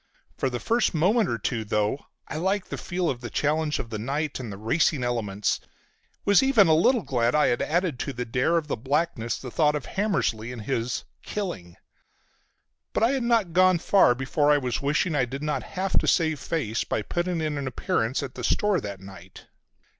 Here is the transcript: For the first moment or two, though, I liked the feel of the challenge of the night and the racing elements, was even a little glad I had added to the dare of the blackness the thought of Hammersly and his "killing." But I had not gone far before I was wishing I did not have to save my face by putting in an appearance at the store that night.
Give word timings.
For 0.35 0.49
the 0.49 0.59
first 0.59 0.95
moment 0.95 1.29
or 1.29 1.37
two, 1.37 1.63
though, 1.63 2.07
I 2.27 2.37
liked 2.37 2.71
the 2.71 2.77
feel 2.79 3.07
of 3.07 3.21
the 3.21 3.29
challenge 3.29 3.77
of 3.77 3.91
the 3.91 3.99
night 3.99 4.39
and 4.39 4.51
the 4.51 4.57
racing 4.57 5.03
elements, 5.03 5.59
was 6.25 6.41
even 6.41 6.65
a 6.65 6.73
little 6.73 7.03
glad 7.03 7.35
I 7.35 7.49
had 7.49 7.61
added 7.61 7.99
to 7.99 8.11
the 8.11 8.25
dare 8.25 8.57
of 8.57 8.65
the 8.67 8.75
blackness 8.75 9.37
the 9.37 9.51
thought 9.51 9.75
of 9.75 9.85
Hammersly 9.85 10.51
and 10.51 10.63
his 10.63 11.03
"killing." 11.21 11.75
But 12.93 13.03
I 13.03 13.11
had 13.11 13.21
not 13.21 13.53
gone 13.53 13.77
far 13.77 14.15
before 14.15 14.49
I 14.49 14.57
was 14.57 14.81
wishing 14.81 15.13
I 15.13 15.25
did 15.25 15.43
not 15.43 15.61
have 15.61 15.99
to 15.99 16.07
save 16.07 16.39
my 16.39 16.45
face 16.47 16.83
by 16.83 17.03
putting 17.03 17.39
in 17.39 17.59
an 17.59 17.67
appearance 17.67 18.23
at 18.23 18.33
the 18.33 18.43
store 18.43 18.81
that 18.81 19.01
night. 19.01 19.45